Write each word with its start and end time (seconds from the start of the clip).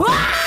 Ah! 0.00 0.37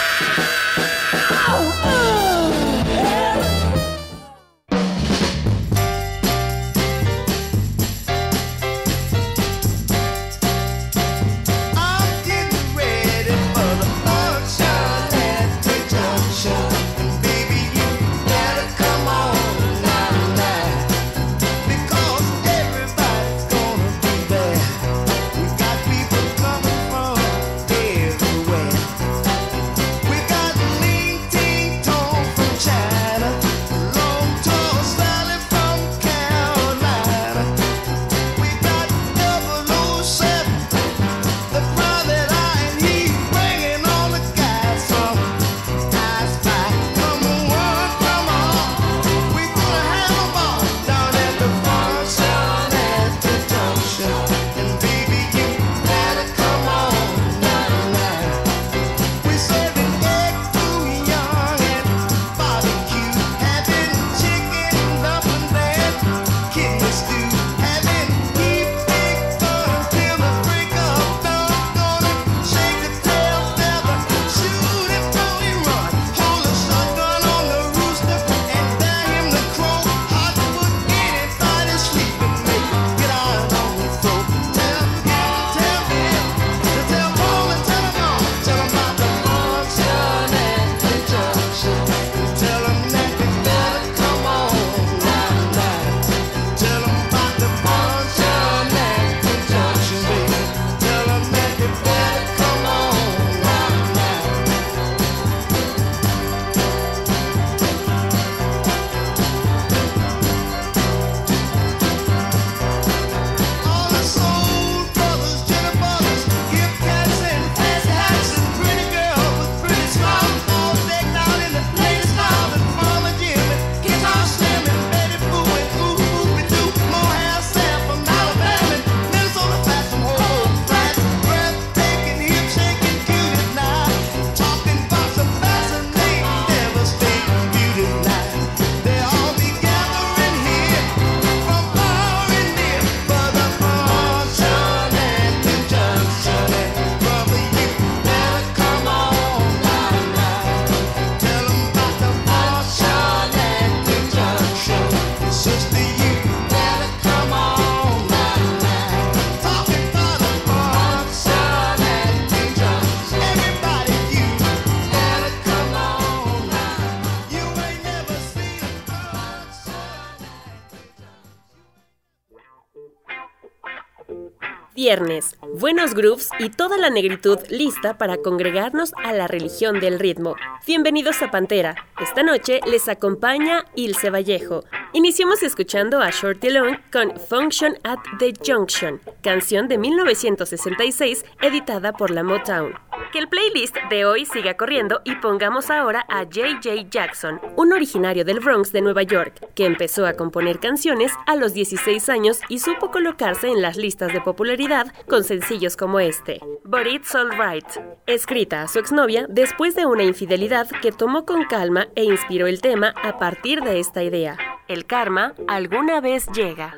viernes, 174.92 175.38
buenos 175.58 175.94
grooves 175.94 176.30
y 176.38 176.50
toda 176.50 176.78
la 176.78 176.90
negritud 176.90 177.40
lista 177.50 177.98
para 177.98 178.18
congregarnos 178.18 178.92
a 179.02 179.14
la 179.14 179.26
religión 179.26 179.80
del 179.80 180.00
ritmo. 180.00 180.36
Bienvenidos 180.68 181.22
a 181.22 181.32
Pantera. 181.32 181.78
Esta 182.02 182.24
noche 182.24 182.60
les 182.70 182.90
acompaña 182.90 183.64
Ilse 183.74 184.10
Vallejo, 184.10 184.66
Iniciamos 184.94 185.42
escuchando 185.42 186.02
a 186.02 186.10
Shorty 186.10 186.50
Long 186.50 186.76
con 186.92 187.18
Function 187.18 187.78
at 187.84 188.00
the 188.20 188.34
Junction, 188.46 189.00
canción 189.24 189.70
de 189.70 189.78
1966 189.78 191.24
editada 191.42 191.94
por 191.94 192.12
la 192.12 192.24
Motown. 192.24 192.74
Que 193.14 193.20
el 193.20 193.30
playlist 193.30 193.76
de 193.90 194.04
hoy 194.04 194.26
siga 194.26 194.58
corriendo 194.58 195.00
y 195.06 195.16
pongamos 195.16 195.70
ahora 195.70 196.06
a 196.10 196.26
J.J. 196.26 196.90
Jackson, 196.90 197.40
un 197.56 197.72
originario 197.72 198.26
del 198.26 198.42
Bronx 198.42 198.74
de 198.74 198.82
Nueva 198.82 199.04
York, 199.04 199.54
que 199.56 199.66
empezó 199.66 200.06
a 200.06 200.14
componer 200.14 200.60
canciones 200.60 201.14
a 201.26 201.38
los 201.38 201.54
16 201.54 202.10
años 202.10 202.42
y 202.50 202.60
supo 202.60 202.92
colocarse 202.92 203.48
en 203.48 203.62
las 203.62 203.78
listas 203.78 204.12
de 204.12 204.20
popularidad 204.20 204.94
con 205.08 205.24
sencillos 205.24 205.78
como 205.78 206.02
este, 206.02 206.42
But 206.66 206.88
It's 206.88 207.16
Alright, 207.16 207.66
escrita 208.08 208.64
a 208.64 208.68
su 208.68 208.80
exnovia 208.80 209.26
después 209.30 209.74
de 209.76 209.86
una 209.86 210.04
infidelidad 210.04 210.68
que 210.82 210.92
tomó 210.92 211.26
con 211.26 211.46
calma 211.46 211.88
e 211.96 212.04
inspiró 212.04 212.48
el 212.48 212.60
tema 212.60 212.94
a 213.04 213.18
partir 213.20 213.62
de 213.62 213.80
esta 213.80 214.04
idea 214.04 214.38
el 214.82 214.88
karma 214.88 215.36
alguna 215.48 216.02
vez 216.02 216.26
llega. 216.34 216.76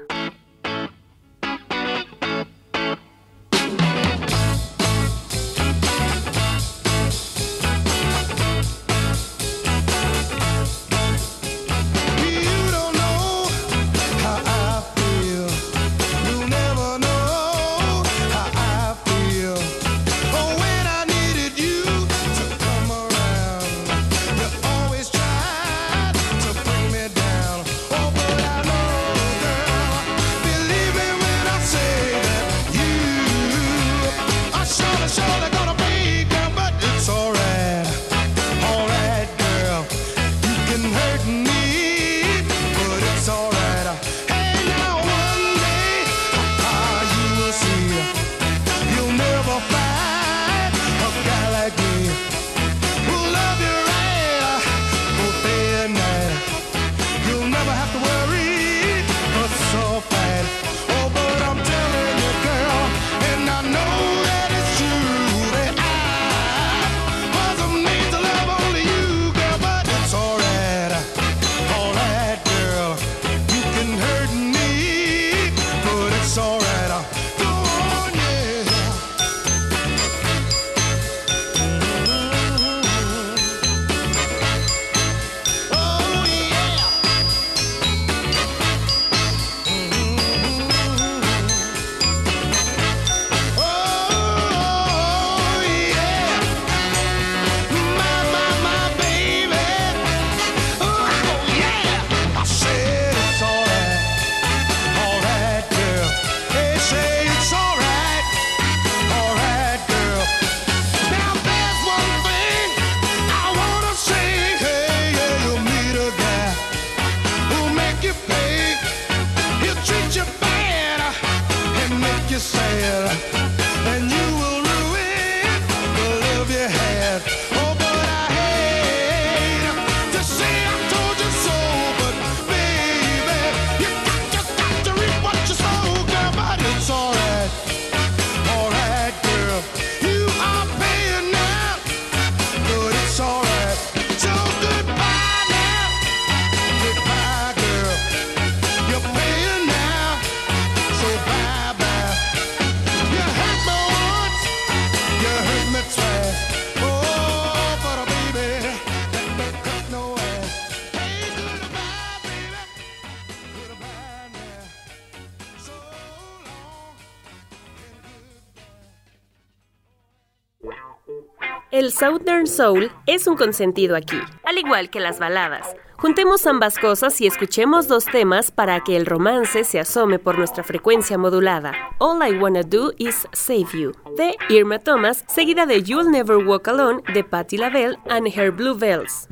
El 171.83 171.91
Southern 171.91 172.47
Soul 172.47 172.89
es 173.07 173.27
un 173.27 173.35
consentido 173.35 173.97
aquí, 173.97 174.15
al 174.45 174.57
igual 174.57 174.89
que 174.89 175.01
las 175.01 175.19
baladas. 175.19 175.75
Juntemos 175.97 176.47
ambas 176.47 176.79
cosas 176.79 177.19
y 177.19 177.27
escuchemos 177.27 177.89
dos 177.89 178.05
temas 178.05 178.51
para 178.51 178.79
que 178.79 178.95
el 178.95 179.05
romance 179.05 179.65
se 179.65 179.81
asome 179.81 180.17
por 180.17 180.37
nuestra 180.37 180.63
frecuencia 180.63 181.17
modulada. 181.17 181.73
All 181.99 182.25
I 182.25 182.39
Wanna 182.39 182.63
Do 182.63 182.93
Is 182.99 183.27
Save 183.33 183.67
You, 183.73 183.91
de 184.15 184.33
Irma 184.47 184.79
Thomas, 184.79 185.25
seguida 185.27 185.65
de 185.65 185.83
You'll 185.83 186.09
Never 186.09 186.37
Walk 186.37 186.69
Alone, 186.69 187.03
de 187.13 187.21
Patti 187.21 187.57
LaBelle 187.57 187.97
and 188.09 188.27
Her 188.27 188.51
Blue 188.51 188.75
Bells. 188.75 189.27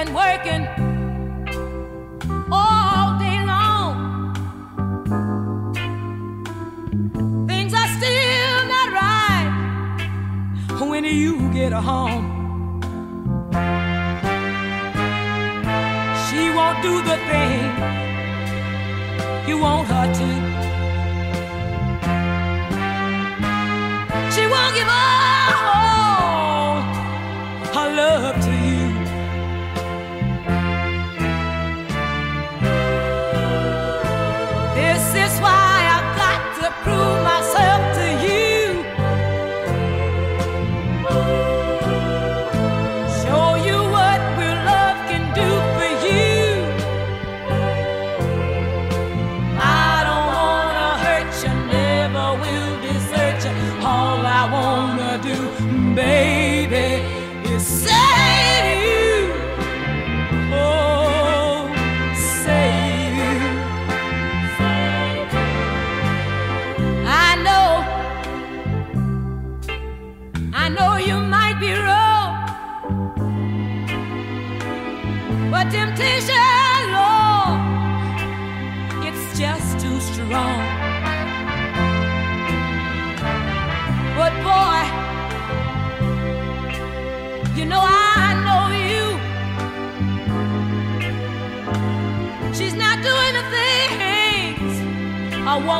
Been 0.00 0.14
working 0.14 0.62
all 2.50 3.18
day 3.18 3.38
long, 3.44 3.94
things 7.46 7.74
are 7.74 7.90
still 7.98 8.66
not 8.74 8.88
right 9.02 9.50
when 10.88 11.04
you 11.04 11.52
get 11.52 11.72
home. 11.74 12.24
She 16.24 16.50
won't 16.56 16.80
do 16.82 17.02
the 17.02 17.16
thing 17.28 17.60
you 19.46 19.58
want 19.58 19.86
her 19.88 20.06
to. 20.18 20.28
She 24.34 24.46
won't 24.46 24.74
give 24.74 24.88
all 24.88 26.80
her 27.74 27.88
love 28.00 28.36
to 28.46 28.49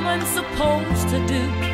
woman's 0.01 0.29
supposed 0.29 1.09
to 1.11 1.27
do. 1.27 1.70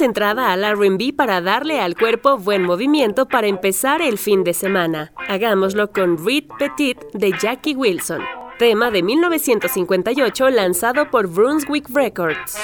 entrada 0.00 0.52
al 0.52 0.64
RB 0.76 1.14
para 1.14 1.40
darle 1.40 1.80
al 1.80 1.96
cuerpo 1.96 2.38
buen 2.38 2.62
movimiento 2.62 3.26
para 3.26 3.46
empezar 3.46 4.02
el 4.02 4.18
fin 4.18 4.44
de 4.44 4.54
semana. 4.54 5.12
Hagámoslo 5.28 5.90
con 5.90 6.24
Read 6.24 6.44
Petit 6.58 6.98
de 7.12 7.32
Jackie 7.40 7.74
Wilson, 7.74 8.22
tema 8.58 8.90
de 8.90 9.02
1958 9.02 10.50
lanzado 10.50 11.10
por 11.10 11.28
Brunswick 11.28 11.88
Records. 11.90 12.58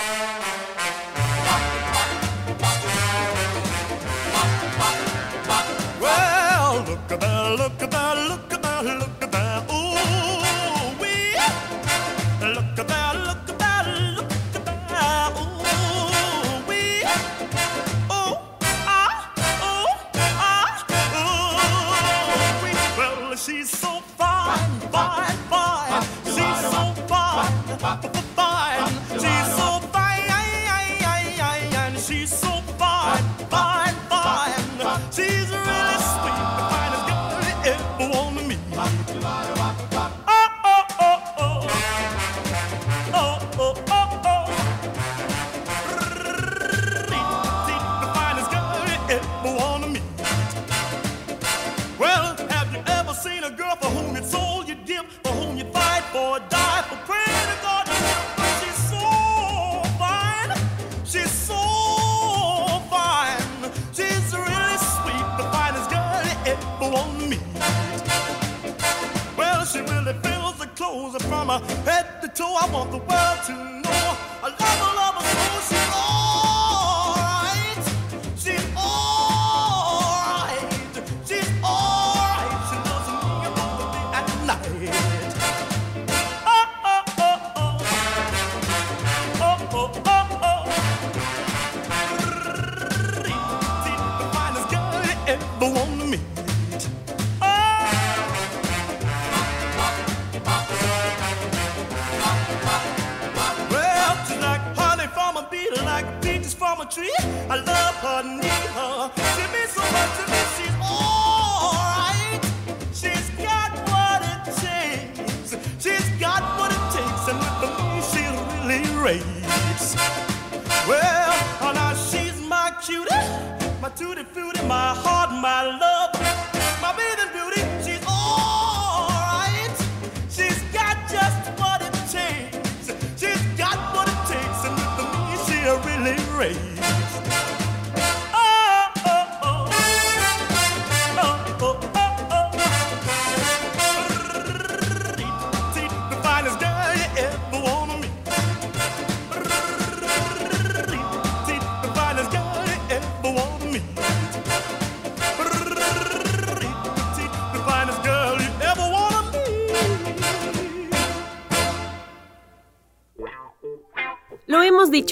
taste 136.55 137.62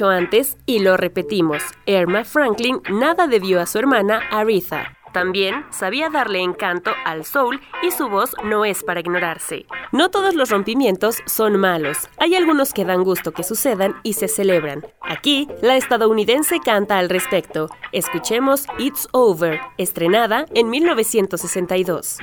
antes 0.09 0.57
y 0.66 0.78
lo 0.78 0.97
repetimos, 0.97 1.62
Irma 1.87 2.25
Franklin 2.25 2.80
nada 2.90 3.26
debió 3.26 3.61
a 3.61 3.66
su 3.66 3.78
hermana 3.78 4.21
Aretha. 4.30 4.97
También 5.12 5.64
sabía 5.71 6.09
darle 6.09 6.40
encanto 6.40 6.92
al 7.04 7.25
soul 7.25 7.61
y 7.83 7.90
su 7.90 8.09
voz 8.09 8.35
no 8.45 8.64
es 8.64 8.85
para 8.85 9.00
ignorarse. 9.00 9.66
No 9.92 10.11
todos 10.11 10.35
los 10.35 10.50
rompimientos 10.50 11.19
son 11.26 11.59
malos, 11.59 12.09
hay 12.19 12.37
algunos 12.37 12.73
que 12.73 12.85
dan 12.85 13.02
gusto 13.02 13.33
que 13.33 13.42
sucedan 13.42 13.97
y 14.04 14.12
se 14.12 14.28
celebran. 14.28 14.87
Aquí, 15.00 15.49
la 15.62 15.76
estadounidense 15.76 16.61
canta 16.61 16.99
al 16.99 17.09
respecto. 17.09 17.69
Escuchemos 17.92 18.66
It's 18.78 19.09
Over, 19.12 19.61
estrenada 19.78 20.47
en 20.54 20.71
1962. 20.71 22.19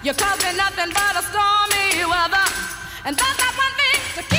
You're 0.00 0.14
causing 0.14 0.56
nothing 0.56 0.92
but 0.94 1.16
a 1.16 1.22
stormy 1.22 2.04
weather, 2.04 2.46
and 3.04 3.16
that's 3.16 3.38
not 3.40 3.54
one 3.56 3.74
thing 3.74 4.22
to 4.22 4.22
keep. 4.30 4.37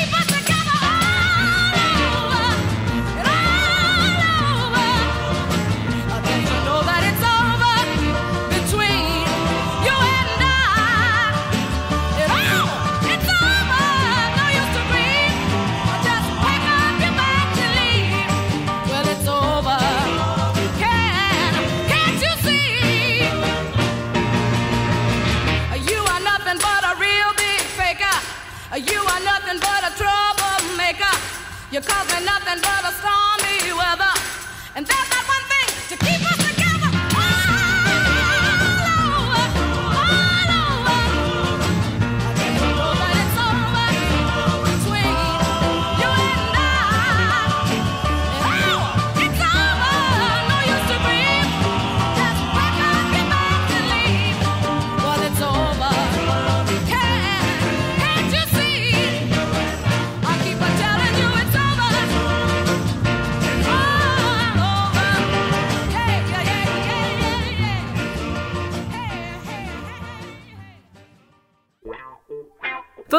you 31.79 31.85
call 31.85 32.08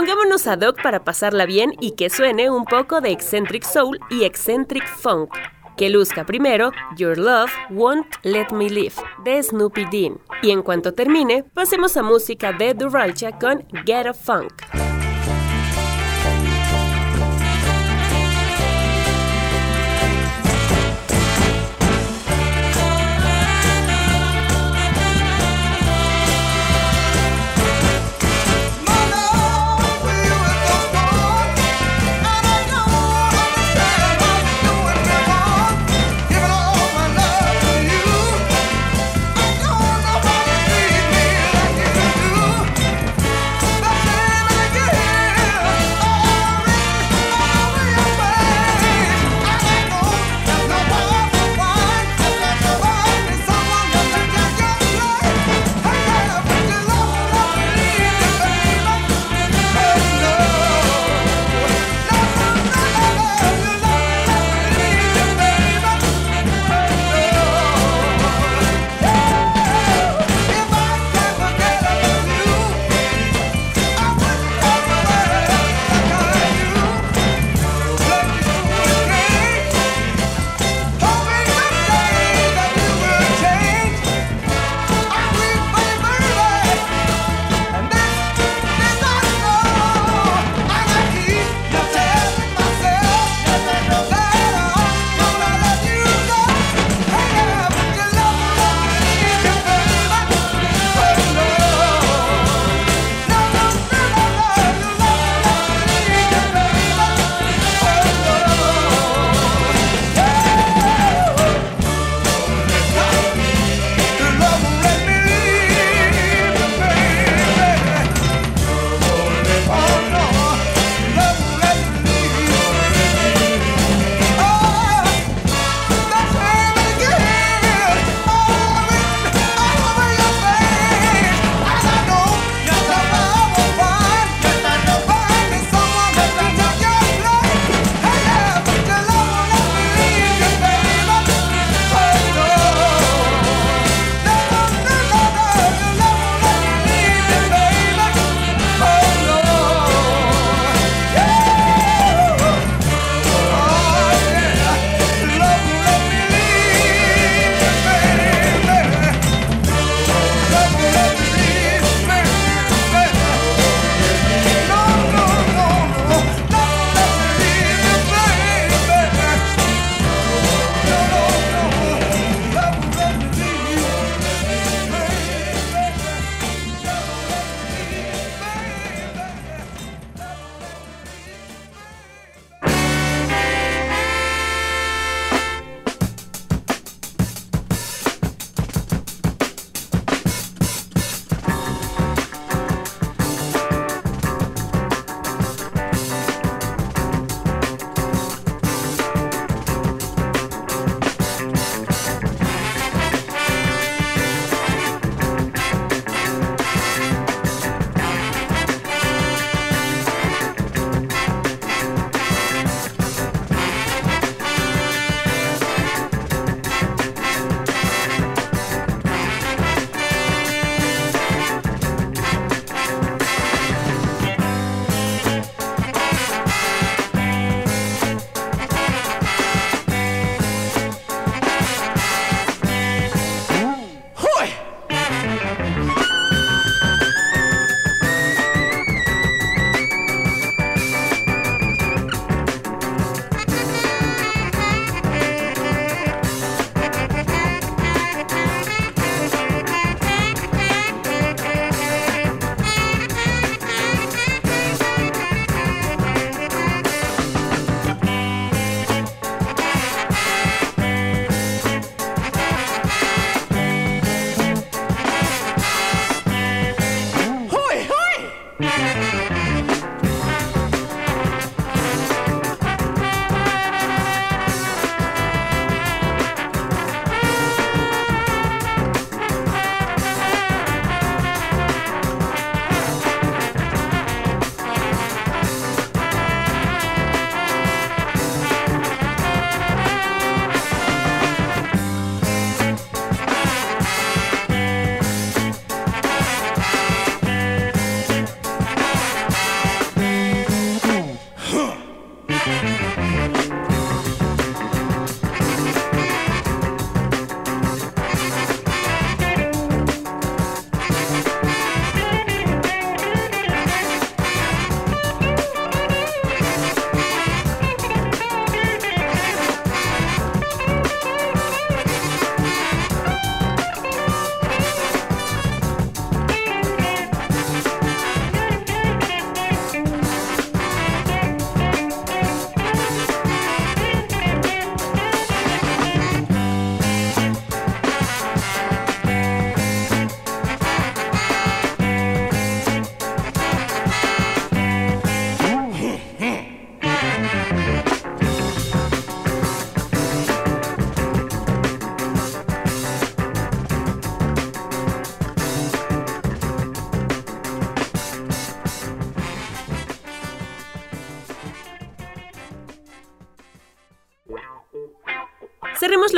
Pongámonos 0.01 0.47
ad 0.47 0.63
hoc 0.63 0.83
para 0.83 1.05
pasarla 1.05 1.45
bien 1.45 1.75
y 1.79 1.91
que 1.91 2.09
suene 2.09 2.49
un 2.49 2.65
poco 2.65 3.03
de 3.03 3.11
Eccentric 3.11 3.63
Soul 3.65 4.01
y 4.09 4.25
Eccentric 4.25 4.89
Funk. 4.89 5.29
Que 5.77 5.91
luzca 5.91 6.25
primero 6.25 6.73
Your 6.97 7.19
Love 7.19 7.51
Won't 7.69 8.07
Let 8.23 8.47
Me 8.51 8.71
Live 8.71 8.95
de 9.25 9.43
Snoopy 9.43 9.85
Dean. 9.93 10.19
Y 10.41 10.53
en 10.53 10.63
cuanto 10.63 10.95
termine, 10.95 11.45
pasemos 11.53 11.99
a 11.99 12.03
música 12.03 12.51
de 12.51 12.73
Duralcha 12.73 13.39
con 13.39 13.69
Get 13.85 14.07
a 14.07 14.15
Funk. 14.15 15.00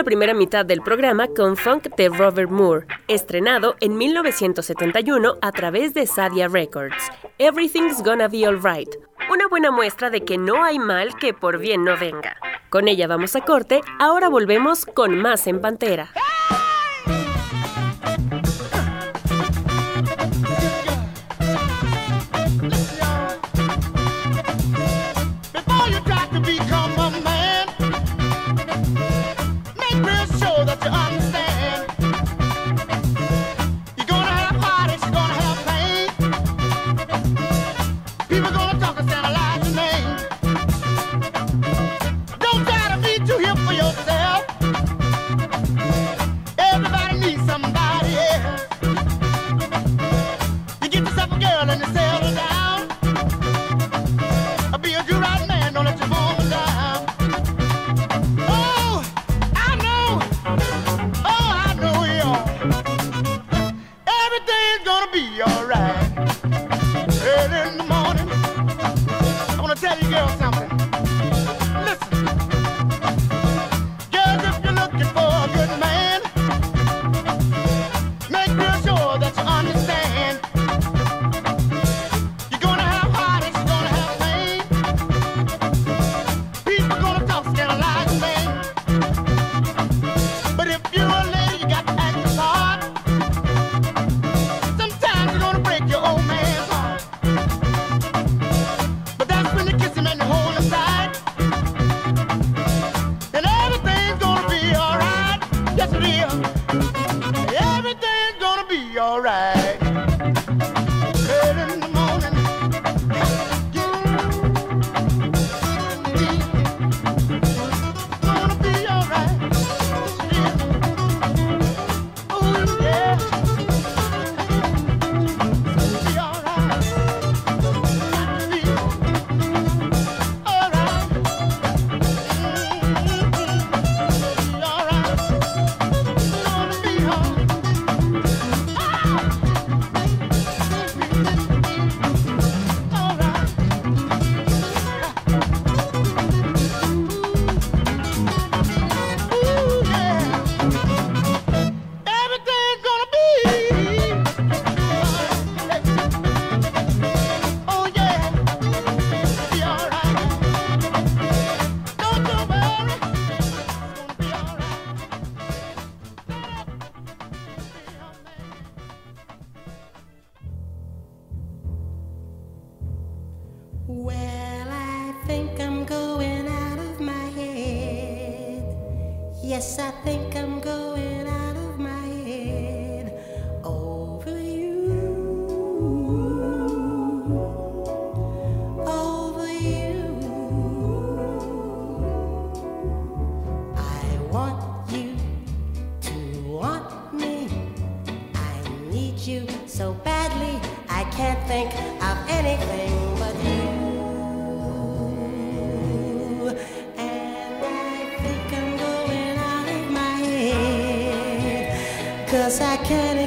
la 0.02 0.04
primera 0.04 0.34
mitad 0.34 0.66
del 0.66 0.82
programa 0.82 1.28
con 1.28 1.56
funk 1.56 1.94
de 1.96 2.08
Robert 2.08 2.50
Moore, 2.50 2.88
estrenado 3.06 3.76
en 3.78 3.96
1971 3.96 5.36
a 5.40 5.52
través 5.52 5.94
de 5.94 6.08
Sadia 6.08 6.48
Records. 6.48 6.96
Everything's 7.38 8.02
Gonna 8.02 8.26
Be 8.26 8.44
Alright, 8.44 8.88
una 9.30 9.46
buena 9.46 9.70
muestra 9.70 10.10
de 10.10 10.24
que 10.24 10.38
no 10.38 10.64
hay 10.64 10.80
mal 10.80 11.14
que 11.14 11.32
por 11.34 11.58
bien 11.58 11.84
no 11.84 11.96
venga. 11.96 12.36
Con 12.68 12.88
ella 12.88 13.06
vamos 13.06 13.36
a 13.36 13.42
corte, 13.42 13.80
ahora 14.00 14.28
volvemos 14.28 14.86
con 14.86 15.20
más 15.20 15.46
en 15.46 15.60
Pantera. 15.60 16.10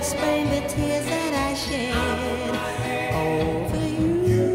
explain 0.06 0.46
the 0.52 0.62
tears 0.68 1.04
that 1.08 1.34
I 1.34 1.54
shed 1.56 1.96
over 3.16 3.86
you. 4.30 4.46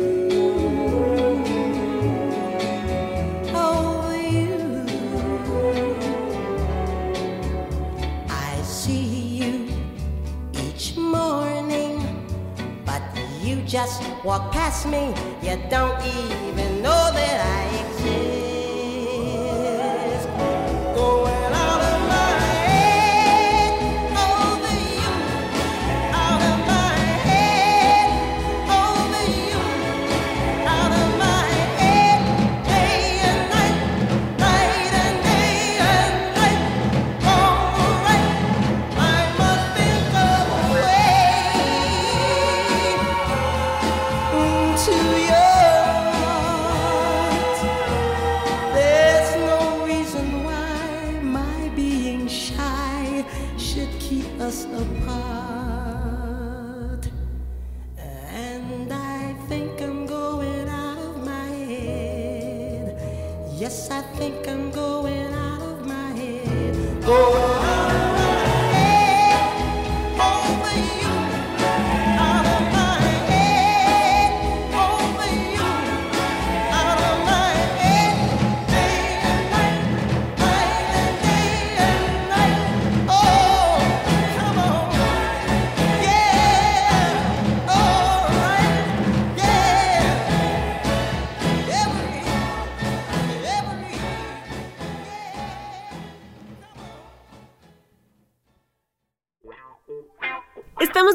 Over 3.53 4.17
you. 4.31 4.87
I 8.29 8.63
see 8.63 9.03
you 9.41 9.69
each 10.53 10.97
morning, 10.97 11.99
but 12.87 13.03
you 13.43 13.57
just 13.63 14.05
walk 14.23 14.53
past 14.53 14.87
me 14.87 15.13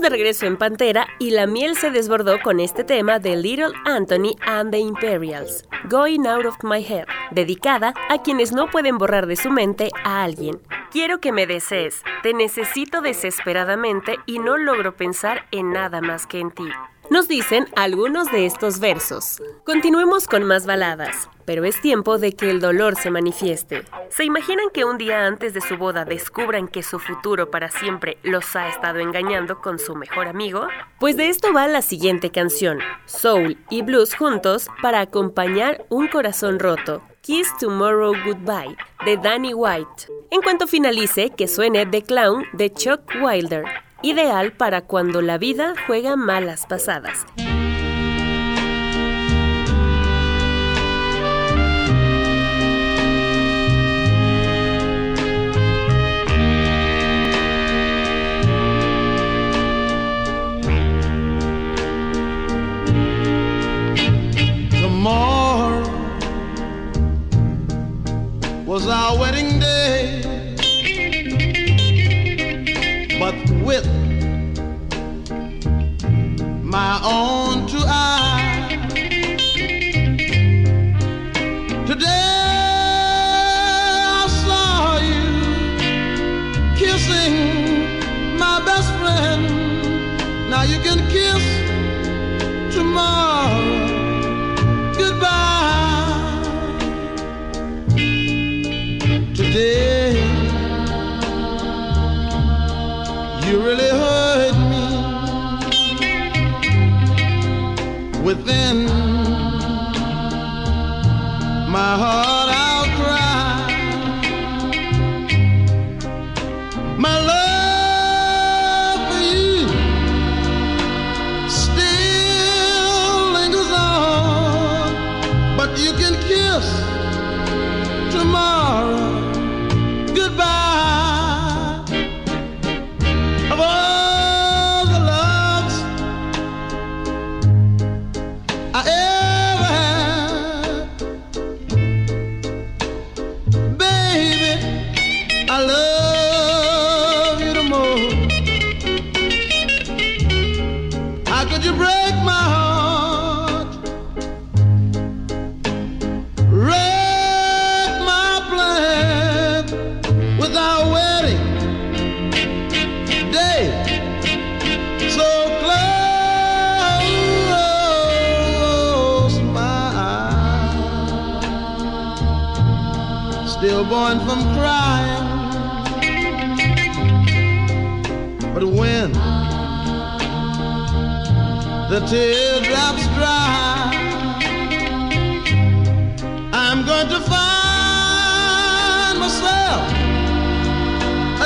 regreso 0.10 0.46
en 0.46 0.58
Pantera 0.58 1.08
y 1.20 1.32
la 1.32 1.48
miel 1.48 1.76
se 1.76 1.91
desbordó 1.91 2.41
con 2.41 2.60
este 2.60 2.84
tema 2.84 3.20
de 3.20 3.36
Little 3.36 3.74
Anthony 3.86 4.36
and 4.46 4.72
the 4.72 4.80
Imperials, 4.80 5.65
Going 5.89 6.26
Out 6.28 6.46
of 6.46 6.63
My 6.63 6.84
Head, 6.84 7.06
dedicada 7.32 7.94
a 8.10 8.22
quienes 8.22 8.52
no 8.52 8.70
pueden 8.70 8.98
borrar 8.98 9.28
de 9.28 9.36
su 9.36 9.52
mente 9.52 9.89
a 10.04 10.24
alguien. 10.24 10.60
Quiero 10.91 11.20
que 11.20 11.32
me 11.32 11.48
desees, 11.48 12.04
te 12.24 12.34
necesito 12.34 13.02
desesperadamente 13.02 14.18
y 14.26 14.39
no 14.39 14.58
logro 14.58 14.96
pensar 14.96 15.46
en 15.52 15.72
nada 15.72 16.02
más 16.02 16.28
que 16.28 16.39
en 16.39 16.52
ti. 16.52 16.70
Nos 17.12 17.28
dicen 17.28 17.68
algunos 17.76 18.32
de 18.32 18.48
estos 18.48 18.80
versos. 18.80 19.41
Continuemos 19.63 20.28
con 20.28 20.44
más 20.44 20.65
baladas, 20.65 21.30
pero 21.46 21.63
es 21.63 21.80
tiempo 21.80 22.18
de 22.18 22.34
que 22.34 22.50
el 22.50 22.60
dolor 22.60 22.96
se 22.96 23.12
manifieste. 23.12 23.84
¿Se 24.10 24.24
imaginan 24.24 24.70
que 24.74 24.86
un 24.86 24.98
día 24.98 25.26
antes 25.26 25.54
de 25.54 25.62
su 25.62 25.78
boda 25.78 26.04
descubran 26.04 26.68
que 26.68 26.82
su 26.82 26.98
futuro 26.98 27.52
para 27.52 27.70
siempre 27.70 28.18
los 28.24 28.56
ha 28.56 28.70
estado 28.70 29.00
engañando 29.00 29.62
con 29.62 29.78
su 29.78 29.96
mejor 29.96 30.28
amigo? 30.28 30.68
Pues 31.00 31.15
de 31.15 31.30
esto 31.30 31.54
va 31.54 31.68
la 31.68 31.84
siguiente 31.84 32.32
canción, 32.32 32.80
Soul 33.06 33.58
y 33.70 33.84
Blues 33.84 34.15
juntos 34.15 34.68
para 34.82 35.02
acompañar 35.02 35.86
un 35.89 36.08
corazón 36.08 36.58
roto. 36.58 37.04
Kiss 37.22 37.48
Tomorrow 37.60 38.13
Goodbye 38.26 38.76
de 39.06 39.18
Danny 39.18 39.54
White. 39.54 40.08
En 40.32 40.41
cuanto 40.41 40.68
finalice, 40.68 41.30
que 41.30 41.48
suene 41.48 41.86
The 41.86 42.04
Clown 42.04 42.46
de 42.54 42.72
Chuck 42.72 43.02
Wilder 43.22 43.65
ideal 44.06 44.54
para 44.54 44.82
cuando 44.82 45.22
la 45.22 45.39
vida 45.39 45.74
juega 45.88 46.15
malas 46.15 46.68
pasadas. 46.68 47.26
With 73.65 73.86
my 76.63 77.01
own 77.04 77.67
two 77.67 77.84
eyes. 77.88 78.35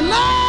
No. 0.10 0.49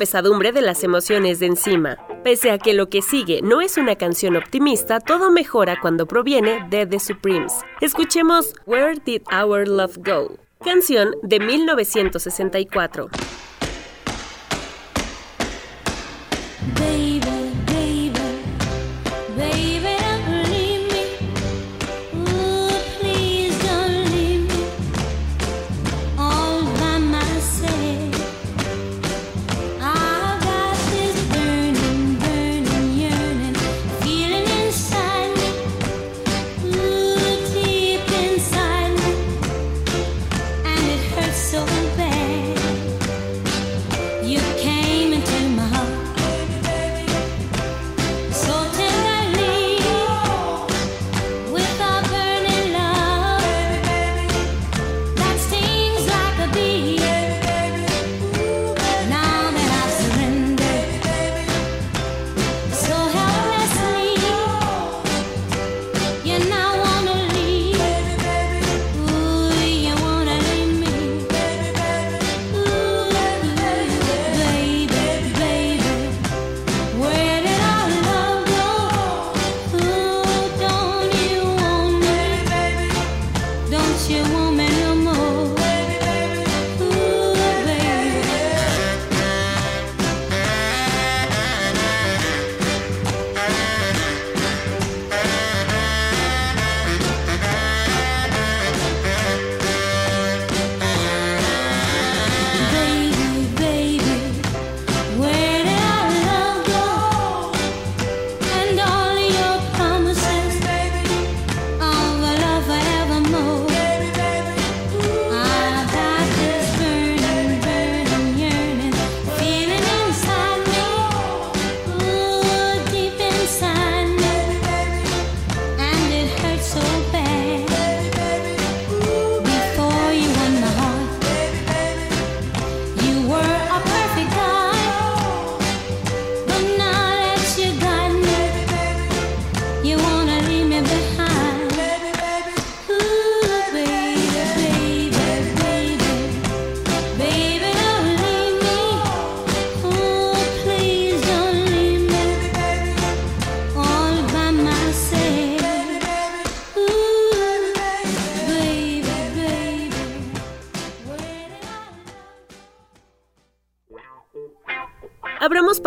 pesadumbre 0.00 0.50
de 0.50 0.62
las 0.62 0.82
emociones 0.82 1.40
de 1.40 1.46
encima. 1.46 1.98
Pese 2.24 2.50
a 2.50 2.56
que 2.56 2.72
lo 2.72 2.88
que 2.88 3.02
sigue 3.02 3.42
no 3.42 3.60
es 3.60 3.76
una 3.76 3.96
canción 3.96 4.34
optimista, 4.34 4.98
todo 4.98 5.30
mejora 5.30 5.78
cuando 5.78 6.06
proviene 6.06 6.66
de 6.70 6.86
The 6.86 6.98
Supremes. 6.98 7.52
Escuchemos 7.82 8.54
Where 8.64 8.98
Did 9.04 9.20
Our 9.30 9.68
Love 9.68 9.98
Go, 9.98 10.38
canción 10.64 11.16
de 11.22 11.38
1964. 11.38 13.10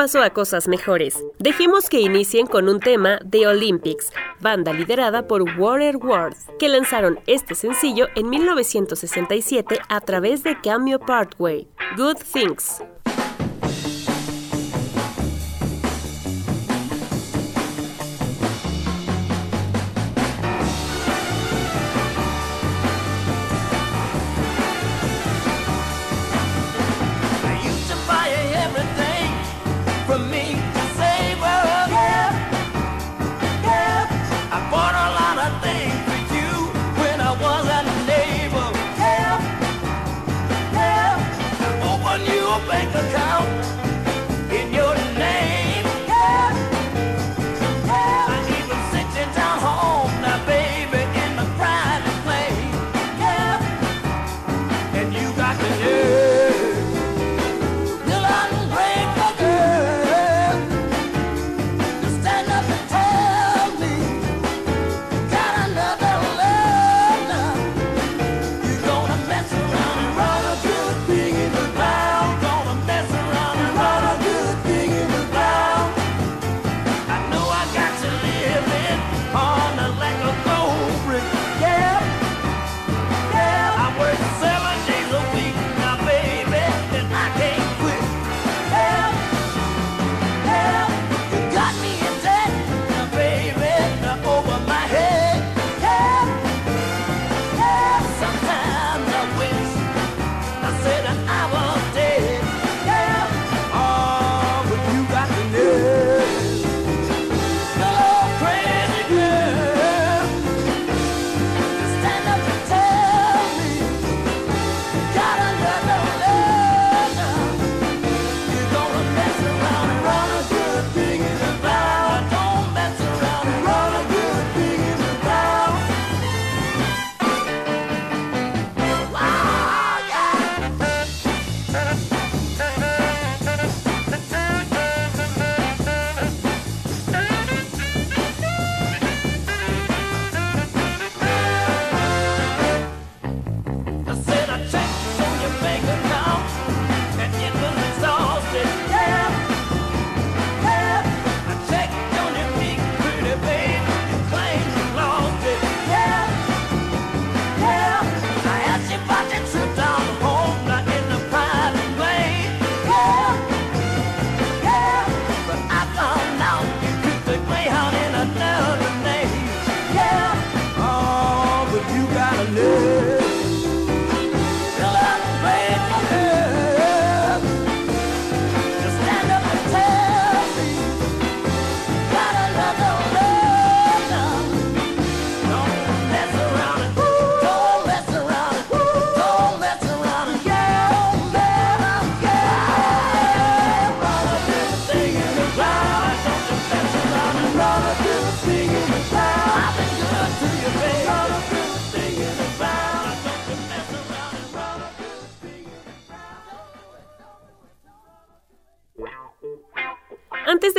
paso 0.04 0.22
a 0.22 0.32
cosas 0.32 0.68
mejores. 0.68 1.24
Dejemos 1.40 1.88
que 1.88 2.02
inicien 2.02 2.46
con 2.46 2.68
un 2.68 2.82
tema 2.82 3.22
de 3.24 3.48
Olympics, 3.48 4.12
banda 4.42 4.74
liderada 4.74 5.30
por 5.30 5.44
Warner 5.58 5.96
Worth, 5.96 6.58
que 6.60 6.68
lanzaron 6.68 7.22
este 7.26 7.56
sencillo 7.56 8.08
en 8.14 8.30
1967 8.30 9.80
a 9.88 10.02
través 10.02 10.44
de 10.44 10.60
Cameo 10.60 11.00
Partway. 11.00 11.70
Good 11.96 12.18
Things. 12.34 12.84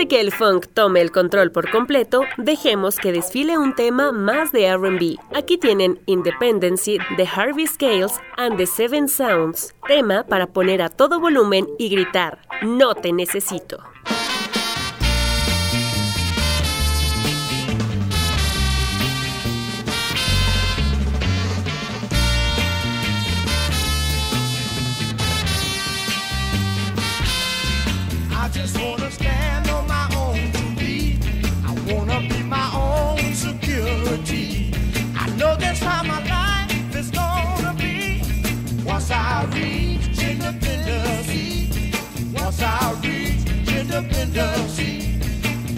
de 0.05 0.09
que 0.09 0.21
el 0.21 0.33
funk 0.33 0.67
tome 0.75 1.01
el 1.01 1.11
control 1.11 1.51
por 1.51 1.71
completo, 1.71 2.25
dejemos 2.37 2.97
que 2.97 3.11
desfile 3.11 3.57
un 3.57 3.75
tema 3.75 4.13
más 4.13 4.53
de 4.53 4.71
RB. 4.77 5.17
Aquí 5.35 5.57
tienen 5.57 5.99
Independency 6.05 6.99
de 7.17 7.27
Harvey 7.27 7.67
Scales 7.67 8.13
and 8.37 8.59
the 8.59 8.67
Seven 8.67 9.09
Sounds, 9.09 9.75
tema 9.87 10.25
para 10.25 10.47
poner 10.47 10.83
a 10.83 10.91
todo 10.91 11.21
volumen 11.21 11.67
y 11.79 11.89
gritar, 11.89 12.39
no 12.63 12.95
te 12.95 13.13
necesito. 13.13 13.94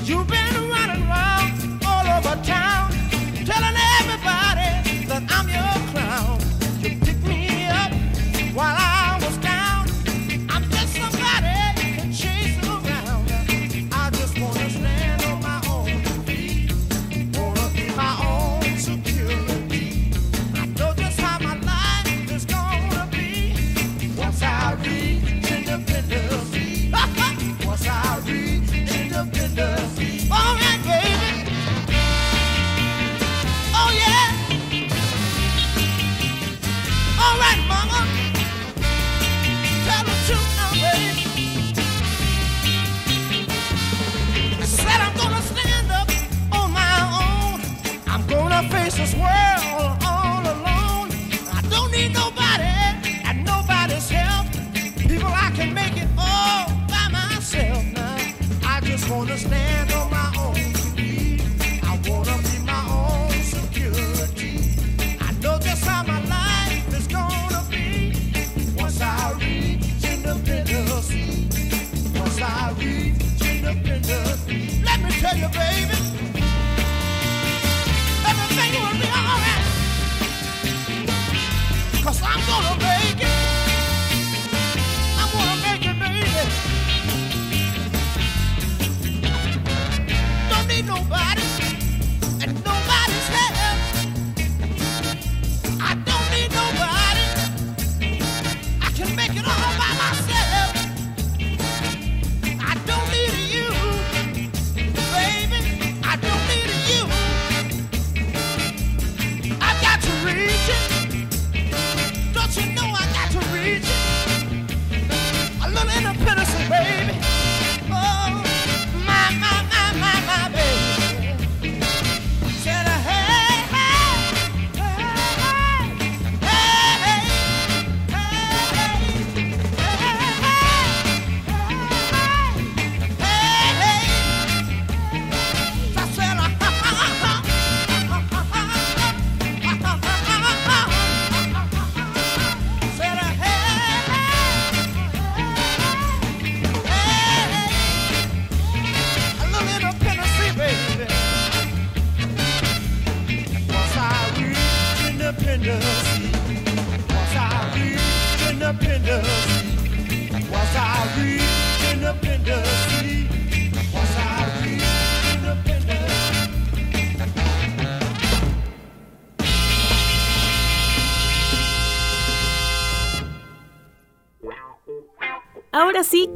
You've 0.07 0.27
been 0.29 0.36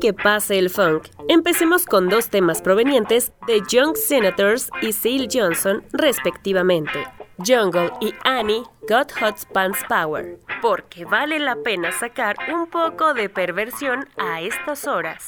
que 0.01 0.13
pase 0.13 0.59
el 0.59 0.71
funk. 0.71 1.05
Empecemos 1.29 1.85
con 1.85 2.09
dos 2.09 2.31
temas 2.31 2.63
provenientes 2.63 3.33
de 3.47 3.63
Young 3.69 3.97
Senators 3.97 4.71
y 4.83 4.93
Seal 4.93 5.29
Johnson, 5.31 5.85
respectivamente. 5.93 7.07
Jungle 7.39 7.91
y 8.01 8.13
Annie, 8.25 8.65
Got 8.89 9.13
Hot 9.21 9.47
Pants 9.53 9.85
Power. 9.89 10.39
Porque 10.61 11.05
vale 11.05 11.39
la 11.39 11.57
pena 11.57 11.93
sacar 11.93 12.37
un 12.53 12.67
poco 12.67 13.15
de 13.15 13.29
perversión 13.29 14.09
a 14.19 14.41
estas 14.41 14.87
horas. 14.87 15.25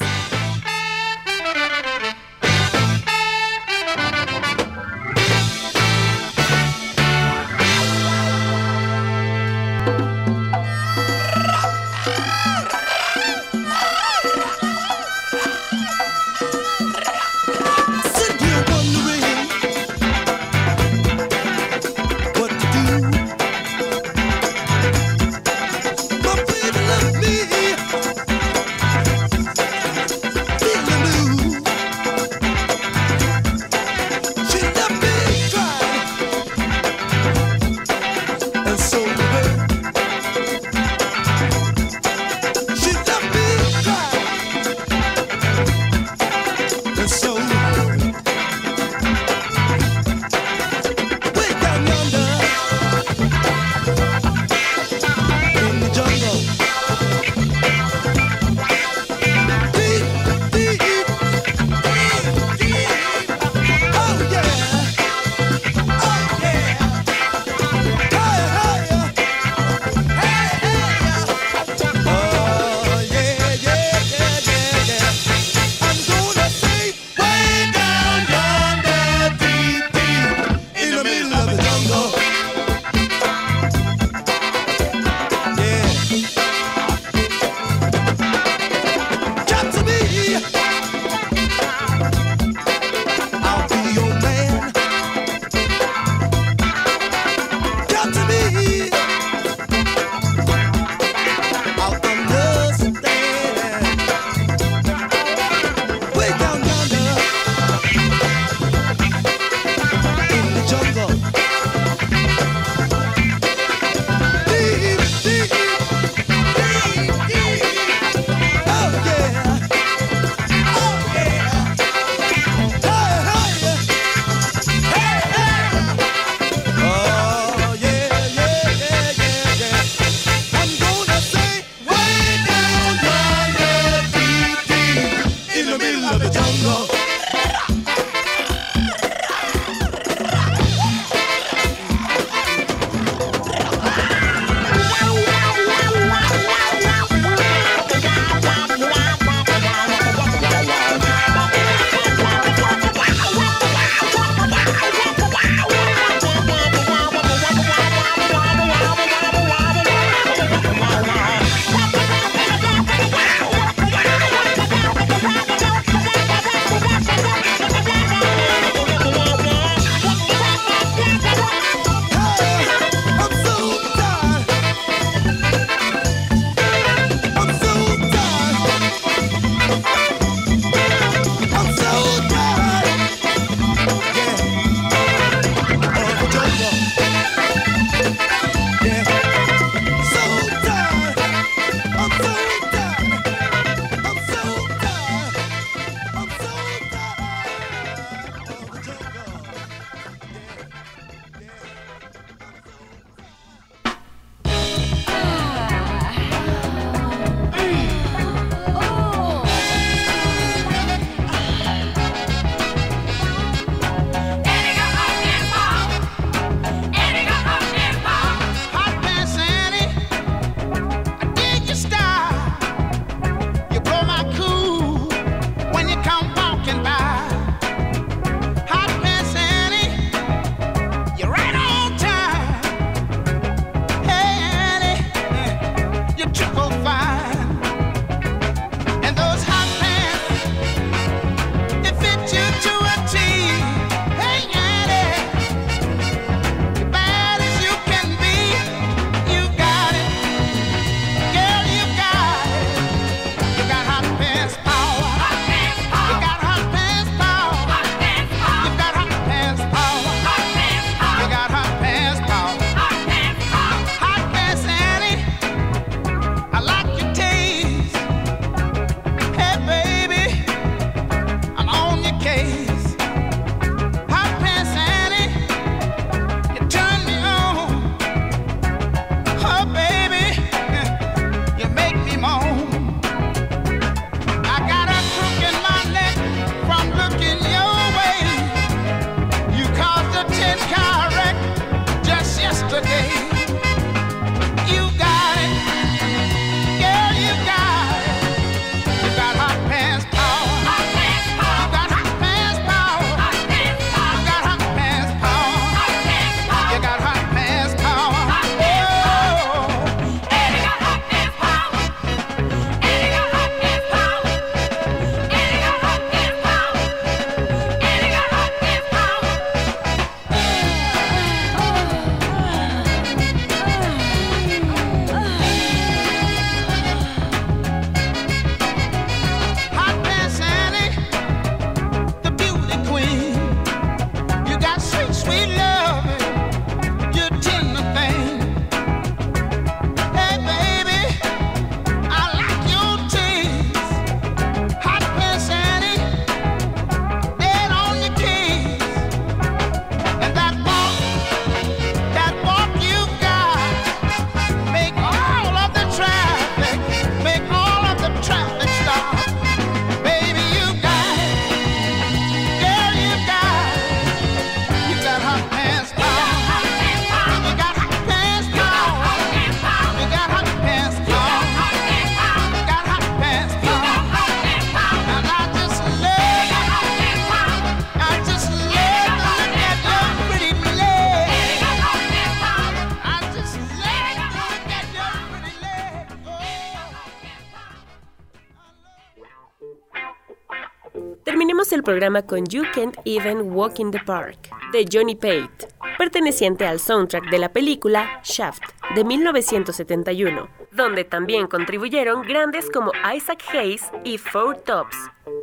El 391.83 391.85
programa 391.85 392.22
con 392.22 392.47
You 392.47 392.62
Can't 392.72 392.97
Even 393.05 393.53
Walk 393.53 393.80
in 393.80 393.91
the 393.91 393.99
Park, 394.07 394.37
de 394.70 394.87
Johnny 394.91 395.16
Pate, 395.16 395.66
perteneciente 395.99 396.64
al 396.64 396.78
soundtrack 396.78 397.28
de 397.28 397.39
la 397.39 397.49
película 397.49 398.20
Shaft, 398.22 398.62
de 398.95 399.03
1971, 399.03 400.49
donde 400.70 401.03
también 401.03 401.49
contribuyeron 401.49 402.22
grandes 402.22 402.70
como 402.70 402.93
Isaac 403.12 403.43
Hayes 403.53 403.83
y 404.05 404.18
Four 404.18 404.59
Tops. 404.59 404.97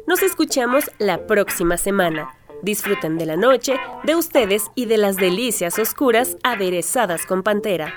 Nos 0.08 0.24
escuchamos 0.24 0.90
la 0.98 1.28
próxima 1.28 1.76
semana. 1.76 2.34
Disfruten 2.62 3.18
de 3.18 3.26
la 3.26 3.36
noche, 3.36 3.76
de 4.06 4.16
ustedes 4.16 4.72
y 4.76 4.86
de 4.86 4.98
las 4.98 5.18
delicias 5.18 5.78
oscuras 5.78 6.38
aderezadas 6.44 7.26
con 7.26 7.44
Pantera. 7.44 7.96